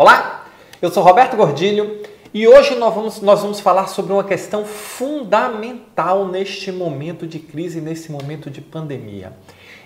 [0.00, 0.46] Olá,
[0.80, 2.00] eu sou Roberto Gordilho
[2.32, 7.82] e hoje nós vamos, nós vamos falar sobre uma questão fundamental neste momento de crise,
[7.82, 9.36] nesse momento de pandemia.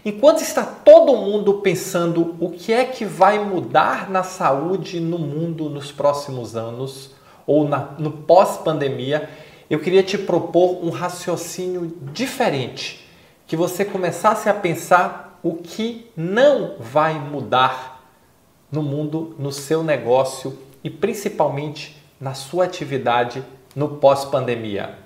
[0.05, 5.69] Enquanto está todo mundo pensando o que é que vai mudar na saúde no mundo
[5.69, 7.11] nos próximos anos
[7.45, 9.29] ou na, no pós-pandemia,
[9.69, 13.05] eu queria te propor um raciocínio diferente,
[13.49, 17.94] que você começasse a pensar o que não vai mudar
[18.75, 23.41] no mundo, no seu negócio e principalmente na sua atividade
[23.77, 24.99] no pós-pandemia.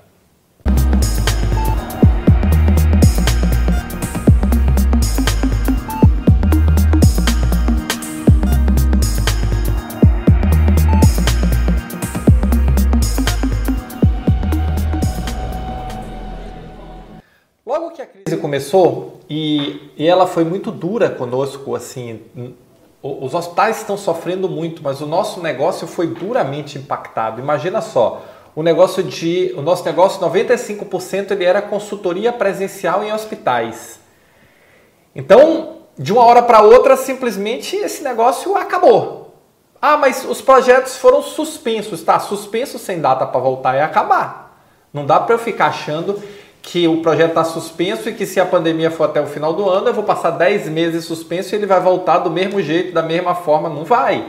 [17.67, 22.23] Logo que a crise começou e, e ela foi muito dura conosco, assim,
[23.03, 27.41] os hospitais estão sofrendo muito, mas o nosso negócio foi duramente impactado.
[27.41, 28.25] Imagina só,
[28.57, 34.01] o negócio de, o nosso negócio 95% ele era consultoria presencial em hospitais.
[35.15, 39.35] Então, de uma hora para outra, simplesmente esse negócio acabou.
[39.81, 42.19] Ah, mas os projetos foram suspensos, tá?
[42.19, 44.61] Suspenso sem data para voltar e acabar.
[44.93, 46.21] Não dá para eu ficar achando
[46.63, 49.69] que o projeto está suspenso e que se a pandemia for até o final do
[49.69, 53.03] ano, eu vou passar 10 meses suspenso e ele vai voltar do mesmo jeito, da
[53.03, 53.69] mesma forma.
[53.69, 54.27] Não vai.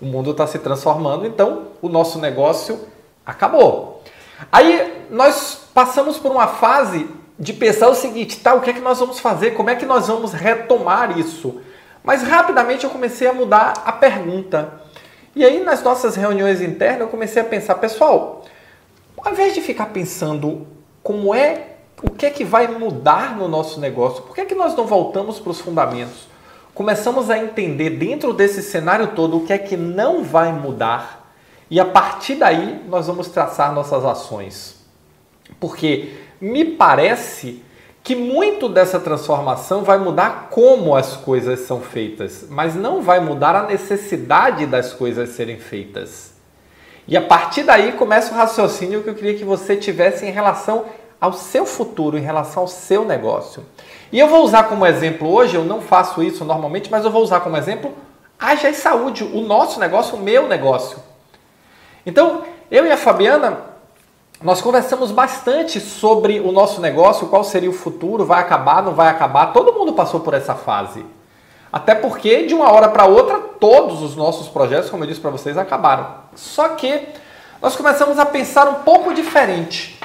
[0.00, 2.80] O mundo está se transformando, então o nosso negócio
[3.24, 4.02] acabou.
[4.50, 7.08] Aí nós passamos por uma fase
[7.38, 9.52] de pensar o seguinte, tá, o que é que nós vamos fazer?
[9.52, 11.60] Como é que nós vamos retomar isso?
[12.02, 14.80] Mas rapidamente eu comecei a mudar a pergunta.
[15.34, 18.44] E aí nas nossas reuniões internas eu comecei a pensar, pessoal,
[19.16, 20.66] ao invés de ficar pensando
[21.04, 24.22] como é o que é que vai mudar no nosso negócio?
[24.22, 26.26] Por que é que nós não voltamos para os fundamentos?
[26.74, 31.30] Começamos a entender dentro desse cenário todo o que é que não vai mudar
[31.70, 34.82] e a partir daí nós vamos traçar nossas ações.
[35.60, 37.62] Porque me parece
[38.02, 43.54] que muito dessa transformação vai mudar como as coisas são feitas, mas não vai mudar
[43.54, 46.33] a necessidade das coisas serem feitas.
[47.06, 50.86] E a partir daí começa o raciocínio que eu queria que você tivesse em relação
[51.20, 53.64] ao seu futuro, em relação ao seu negócio.
[54.10, 57.22] E eu vou usar como exemplo hoje, eu não faço isso normalmente, mas eu vou
[57.22, 57.94] usar como exemplo
[58.38, 60.98] a GES Saúde, o nosso negócio, o meu negócio.
[62.04, 63.58] Então, eu e a Fabiana,
[64.42, 69.08] nós conversamos bastante sobre o nosso negócio, qual seria o futuro, vai acabar, não vai
[69.08, 69.52] acabar.
[69.52, 71.04] Todo mundo passou por essa fase.
[71.72, 75.30] Até porque, de uma hora para outra, todos os nossos projetos, como eu disse para
[75.30, 76.16] vocês, acabaram.
[76.34, 77.08] Só que
[77.62, 79.98] nós começamos a pensar um pouco diferente.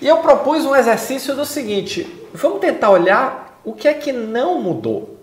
[0.00, 4.62] E eu propus um exercício do seguinte: vamos tentar olhar o que é que não
[4.62, 5.18] mudou.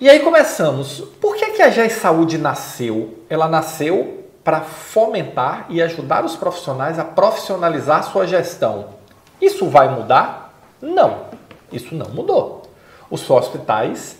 [0.00, 0.98] E aí começamos.
[1.20, 3.16] Por que, que a GES Saúde nasceu?
[3.30, 8.94] Ela nasceu para fomentar e ajudar os profissionais a profissionalizar sua gestão.
[9.40, 10.58] Isso vai mudar?
[10.82, 11.26] Não,
[11.70, 12.62] isso não mudou.
[13.08, 14.17] Os hospitais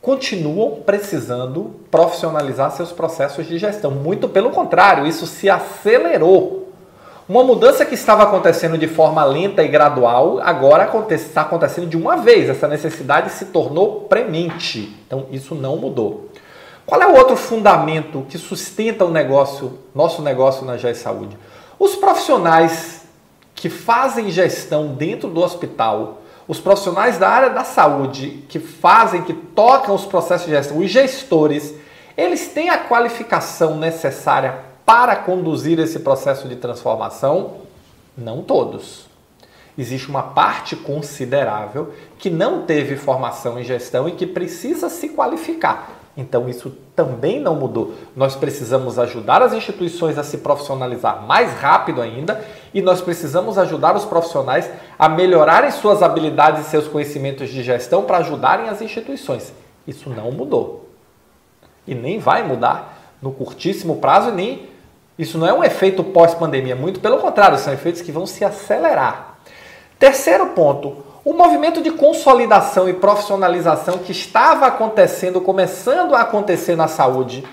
[0.00, 3.90] continuam precisando profissionalizar seus processos de gestão.
[3.90, 6.60] Muito pelo contrário, isso se acelerou
[7.30, 12.16] uma mudança que estava acontecendo de forma lenta e gradual, agora está acontecendo de uma
[12.16, 12.48] vez.
[12.50, 14.96] Essa necessidade se tornou premente.
[15.06, 16.28] Então, isso não mudou.
[16.84, 21.38] Qual é o outro fundamento que sustenta o negócio, nosso negócio na GES Saúde?
[21.78, 23.02] Os profissionais
[23.54, 26.19] que fazem gestão dentro do hospital,
[26.50, 30.90] os profissionais da área da saúde que fazem, que tocam os processos de gestão, os
[30.90, 31.72] gestores,
[32.16, 37.58] eles têm a qualificação necessária para conduzir esse processo de transformação?
[38.18, 39.06] Não todos.
[39.78, 45.99] Existe uma parte considerável que não teve formação em gestão e que precisa se qualificar.
[46.16, 47.94] Então, isso também não mudou.
[48.14, 52.44] Nós precisamos ajudar as instituições a se profissionalizar mais rápido ainda
[52.74, 58.02] e nós precisamos ajudar os profissionais a melhorarem suas habilidades e seus conhecimentos de gestão
[58.02, 59.52] para ajudarem as instituições.
[59.86, 60.88] Isso não mudou.
[61.86, 64.68] E nem vai mudar no curtíssimo prazo e nem
[65.20, 69.36] isso não é um efeito pós-pandemia, muito pelo contrário, são efeitos que vão se acelerar.
[69.98, 76.88] Terceiro ponto, o movimento de consolidação e profissionalização que estava acontecendo, começando a acontecer na
[76.88, 77.44] saúde,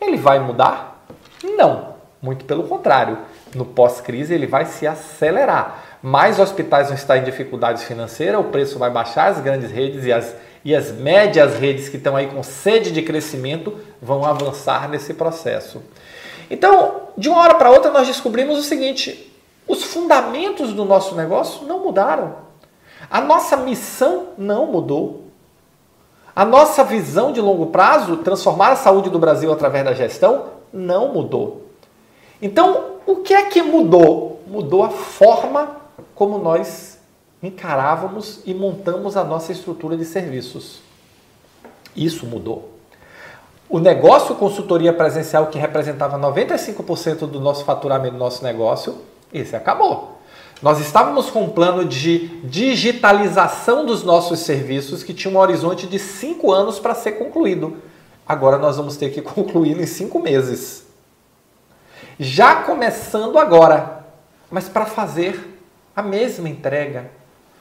[0.00, 1.04] ele vai mudar?
[1.42, 3.18] Não, muito pelo contrário.
[3.54, 5.82] No pós-crise ele vai se acelerar.
[6.02, 10.12] Mais hospitais vão estar em dificuldades financeiras, o preço vai baixar, as grandes redes e
[10.12, 15.14] as, e as médias redes que estão aí com sede de crescimento vão avançar nesse
[15.14, 15.82] processo.
[16.48, 19.32] Então, de uma hora para outra, nós descobrimos o seguinte:
[19.66, 22.45] os fundamentos do nosso negócio não mudaram.
[23.10, 25.24] A nossa missão não mudou.
[26.34, 31.12] A nossa visão de longo prazo, transformar a saúde do Brasil através da gestão, não
[31.12, 31.62] mudou.
[32.42, 34.42] Então, o que é que mudou?
[34.46, 35.76] Mudou a forma
[36.14, 36.98] como nós
[37.42, 40.80] encarávamos e montamos a nossa estrutura de serviços.
[41.94, 42.70] Isso mudou.
[43.68, 48.98] O negócio consultoria presencial, que representava 95% do nosso faturamento do nosso negócio,
[49.32, 50.15] esse acabou.
[50.62, 55.98] Nós estávamos com um plano de digitalização dos nossos serviços que tinha um horizonte de
[55.98, 57.76] cinco anos para ser concluído.
[58.26, 60.86] Agora nós vamos ter que concluí-lo em cinco meses.
[62.18, 64.06] Já começando agora,
[64.50, 65.60] mas para fazer
[65.94, 67.10] a mesma entrega,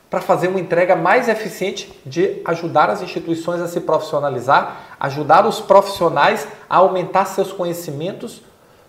[0.10, 5.60] para fazer uma entrega mais eficiente de ajudar as instituições a se profissionalizar, ajudar os
[5.60, 8.42] profissionais a aumentar seus conhecimentos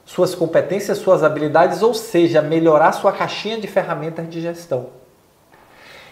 [0.07, 4.87] suas competências, suas habilidades, ou seja, melhorar sua caixinha de ferramentas de gestão.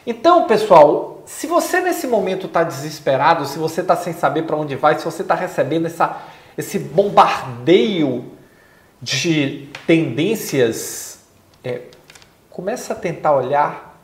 [0.05, 4.75] Então, pessoal, se você nesse momento está desesperado, se você está sem saber para onde
[4.75, 6.20] vai, se você está recebendo essa,
[6.58, 8.32] esse bombardeio
[9.00, 11.20] de tendências,
[11.62, 11.82] é,
[12.50, 13.97] começa a tentar olhar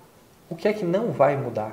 [0.48, 1.72] o que é que não vai mudar.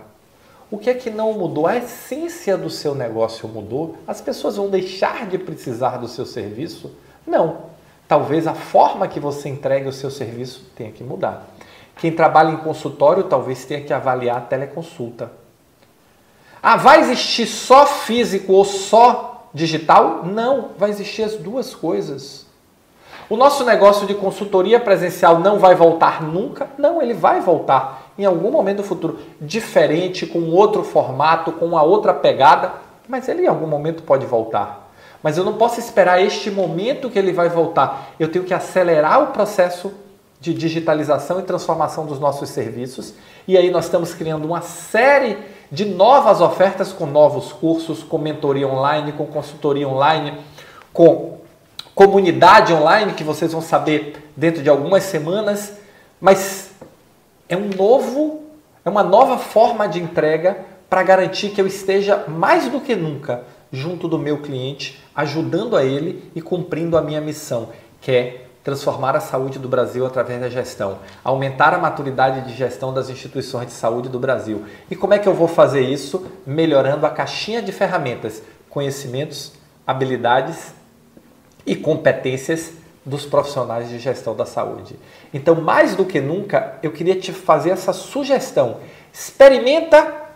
[0.72, 1.68] O que é que não mudou?
[1.68, 3.96] A essência do seu negócio mudou?
[4.08, 6.92] As pessoas vão deixar de precisar do seu serviço?
[7.25, 7.76] Não
[8.07, 11.48] talvez a forma que você entregue o seu serviço tenha que mudar.
[11.98, 15.31] Quem trabalha em consultório talvez tenha que avaliar a teleconsulta.
[16.62, 20.24] Ah, vai existir só físico ou só digital?
[20.25, 22.45] Não, vai existir as duas coisas.
[23.30, 26.69] O nosso negócio de consultoria presencial não vai voltar nunca?
[26.77, 31.83] Não, ele vai voltar em algum momento do futuro, diferente, com outro formato, com uma
[31.83, 32.74] outra pegada,
[33.07, 34.87] mas ele em algum momento pode voltar.
[35.27, 38.13] Mas eu não posso esperar este momento que ele vai voltar.
[38.18, 39.91] Eu tenho que acelerar o processo
[40.39, 43.13] de digitalização e transformação dos nossos serviços.
[43.45, 45.38] E aí nós estamos criando uma série
[45.69, 50.33] de novas ofertas com novos cursos, com mentoria online, com consultoria online,
[50.94, 51.39] com
[51.94, 55.74] comunidade online que vocês vão saber dentro de algumas semanas,
[56.21, 56.71] mas
[57.50, 58.44] é um novo,
[58.85, 60.59] é uma nova forma de entrega
[60.89, 65.84] para garantir que eu esteja mais do que nunca junto do meu cliente, ajudando a
[65.84, 67.69] ele e cumprindo a minha missão,
[68.02, 72.94] que é transformar a saúde do Brasil através da gestão, aumentar a maturidade de gestão
[72.94, 74.66] das instituições de saúde do Brasil.
[74.92, 76.25] E como é que eu vou fazer isso?
[76.46, 79.54] Melhorando a caixinha de ferramentas, conhecimentos,
[79.86, 80.74] habilidades
[81.66, 82.74] e competências
[83.06, 85.00] dos profissionais de gestão da saúde.
[85.34, 88.80] Então, mais do que nunca, eu queria te fazer essa sugestão.
[89.13, 90.26] Experimenta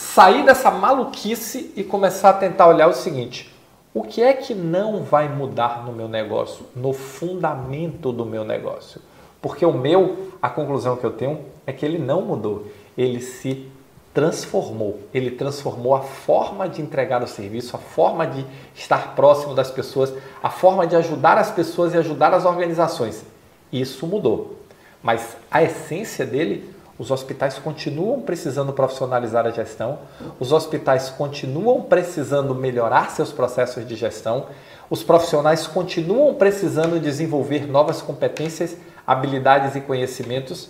[0.00, 3.54] sair dessa maluquice e começar a tentar olhar o seguinte:
[3.92, 9.00] o que é que não vai mudar no meu negócio, no fundamento do meu negócio?
[9.42, 12.66] Porque o meu, a conclusão que eu tenho é que ele não mudou,
[12.96, 13.68] ele se
[14.14, 15.00] transformou.
[15.12, 18.44] Ele transformou a forma de entregar o serviço, a forma de
[18.74, 20.12] estar próximo das pessoas,
[20.42, 23.22] a forma de ajudar as pessoas e ajudar as organizações.
[23.70, 24.56] Isso mudou.
[25.02, 30.00] Mas a essência dele os hospitais continuam precisando profissionalizar a gestão,
[30.38, 34.48] os hospitais continuam precisando melhorar seus processos de gestão,
[34.90, 38.76] os profissionais continuam precisando desenvolver novas competências,
[39.06, 40.68] habilidades e conhecimentos,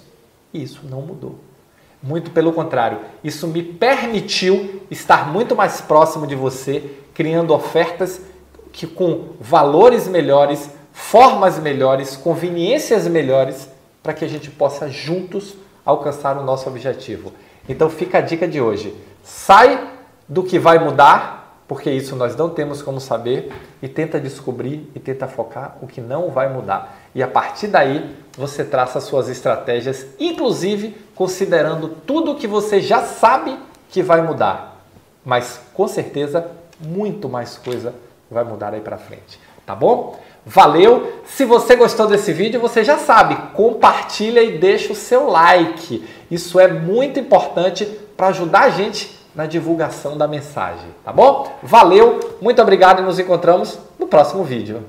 [0.54, 1.34] e isso não mudou.
[2.00, 8.20] Muito pelo contrário, isso me permitiu estar muito mais próximo de você, criando ofertas
[8.70, 13.68] que com valores melhores, formas melhores, conveniências melhores,
[14.00, 15.56] para que a gente possa juntos
[15.90, 17.32] alcançar o nosso objetivo.
[17.68, 18.94] Então fica a dica de hoje.
[19.23, 19.88] Sai
[20.28, 25.00] do que vai mudar, porque isso nós não temos como saber, e tenta descobrir e
[25.00, 26.99] tenta focar o que não vai mudar.
[27.14, 33.59] E a partir daí você traça suas estratégias, inclusive considerando tudo que você já sabe
[33.88, 34.80] que vai mudar.
[35.25, 37.94] Mas com certeza muito mais coisa
[38.30, 40.18] vai mudar aí para frente, tá bom?
[40.44, 41.12] Valeu!
[41.24, 46.04] Se você gostou desse vídeo, você já sabe, compartilha e deixa o seu like.
[46.28, 47.84] Isso é muito importante
[48.16, 51.56] para ajudar a gente na divulgação da mensagem, tá bom?
[51.62, 54.82] Valeu, muito obrigado e nos encontramos no próximo vídeo.